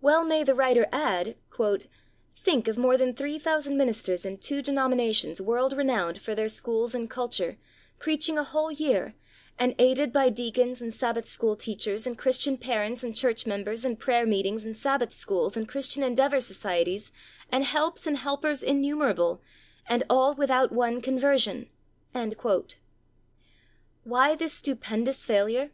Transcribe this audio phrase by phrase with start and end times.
[0.00, 1.36] Well may the writer add,
[2.34, 6.94] "Think of more than 3,000 ministers in two denom inations world renowned for their schools
[6.94, 7.58] and culture,
[7.98, 9.14] preaching a whole year,
[9.58, 13.84] and aided by deacons and Sabbath school teach ers and Christian parents and church members
[13.84, 17.12] and prayer meetings and Sabbath schools and Christian Endeavor Societies,
[17.52, 19.42] and helps and helpers innumerable,
[19.86, 21.68] and all without one conversion!"
[24.04, 25.72] Why this stupendous failure?